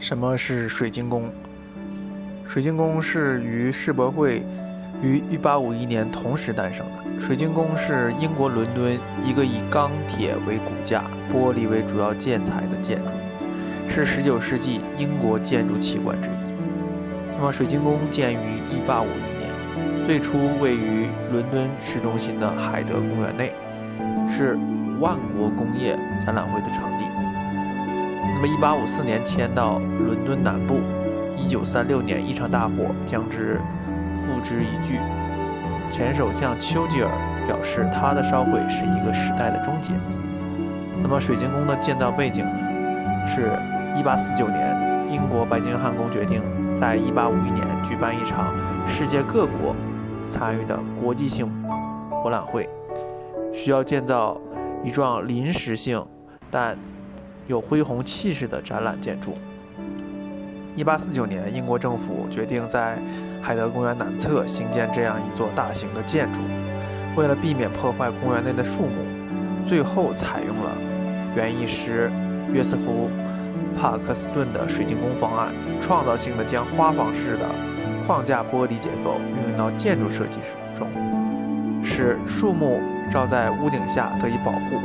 [0.00, 1.30] 什么是水晶宫？
[2.48, 4.42] 水晶宫是与世博会
[5.02, 7.20] 于1851年同时诞生的。
[7.20, 13.12] 水晶宫是英国伦敦一个以钢铁为骨架、玻璃为主要建材的建筑，
[13.90, 16.32] 是19世纪英国建筑奇观之一。
[17.36, 23.52] 那么，水晶宫建于1851年，最初位于伦敦市中心的海德公园内，
[24.34, 24.58] 是
[24.98, 25.94] 万国工业
[26.24, 26.88] 展览会的场。
[28.42, 30.80] 那么，1854年迁到伦敦南部
[31.36, 33.60] ，1936年一场大火将之
[34.14, 34.98] 付之一炬。
[35.90, 37.10] 前首相丘吉尔
[37.46, 39.92] 表示，他的烧毁是一个时代的终结。
[41.02, 43.26] 那么，水晶宫的建造背景呢？
[43.26, 43.50] 是
[43.94, 46.40] 1849年，英国白金汉宫决定
[46.74, 48.54] 在1851年举办一场
[48.88, 49.76] 世界各国
[50.32, 51.46] 参与的国际性
[52.22, 52.66] 博览会，
[53.52, 54.40] 需要建造
[54.82, 56.06] 一幢临时性
[56.50, 56.78] 但
[57.46, 59.36] 有恢宏气势的展览建筑。
[60.76, 62.98] 一八四九年，英国政府决定在
[63.42, 66.40] 海德公园南侧兴建这样一座大型的建筑。
[67.16, 70.70] 为了避免破坏公园内的树木，最后采用了
[71.34, 72.10] 园艺师
[72.52, 73.10] 约瑟夫·
[73.80, 77.46] 帕克斯顿的水晶宫方案，创造性的将花房式的
[78.06, 80.38] 框架玻璃结构运用到建筑设计
[80.78, 80.88] 中，
[81.82, 82.80] 使树木
[83.10, 84.80] 罩在屋顶下得以保护。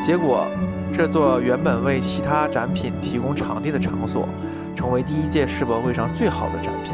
[0.00, 0.46] 结果。
[0.92, 4.28] 这座原本为其他展品提供场地的场所，
[4.74, 6.92] 成为第一届世博会上最好的展品。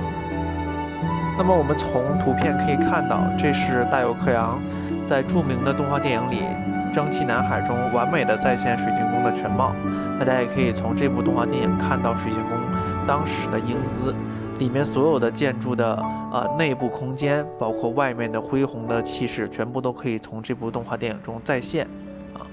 [1.38, 4.60] 那么我们从图片可以看到，这是大有克洋
[5.06, 6.42] 在著名的动画电影里
[6.94, 9.74] 《蒸汽男孩》中完美的再现水晶宫的全貌。
[10.20, 12.58] 大家也可以从这部动画电影看到水晶宫
[13.06, 14.14] 当时的英姿，
[14.58, 15.96] 里面所有的建筑的
[16.30, 21.86] 呃内部空间，包括外面的恢宏的气势，全部都可以从这部动画电影中再现
[22.34, 22.44] 啊。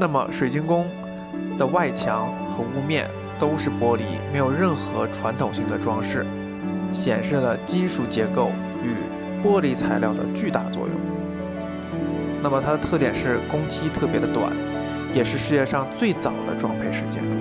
[0.00, 0.86] 那么，水晶宫
[1.58, 3.06] 的外墙和屋面
[3.38, 4.00] 都是玻璃，
[4.32, 6.24] 没有任何传统性的装饰，
[6.94, 8.50] 显示了金属结构
[8.82, 8.96] 与
[9.46, 10.96] 玻璃材料的巨大作用。
[12.42, 14.50] 那么，它的特点是工期特别的短，
[15.12, 17.36] 也是世界上最早的装配式建筑。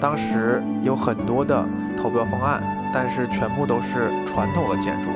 [0.00, 1.64] 当时有很多的
[1.96, 2.60] 投标方案，
[2.92, 5.08] 但是全部都是传统的建筑。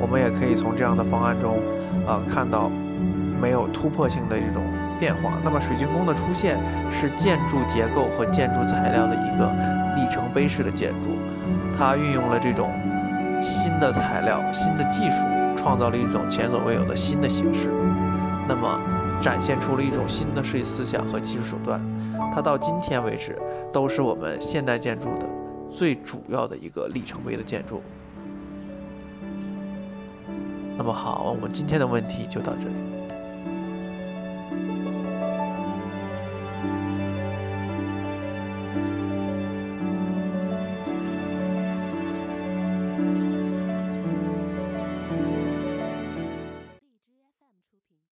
[0.00, 1.58] 我们也可以从这样的方案中，
[2.06, 2.70] 啊，看到
[3.40, 4.62] 没有突破性的一种。
[5.02, 5.32] 变化。
[5.42, 6.56] 那么，水晶宫的出现
[6.92, 9.52] 是建筑结构和建筑材料的一个
[9.96, 11.18] 里程碑式的建筑。
[11.76, 12.70] 它运用了这种
[13.42, 15.26] 新的材料、新的技术，
[15.56, 17.68] 创造了一种前所未有的新的形式。
[18.46, 18.78] 那么，
[19.20, 21.80] 展现出了一种新的设计思想和技术手段。
[22.32, 23.36] 它到今天为止
[23.72, 25.26] 都是我们现代建筑的
[25.74, 27.82] 最主要的一个里程碑的建筑。
[30.78, 33.01] 那么好，我们今天的问题就到这里。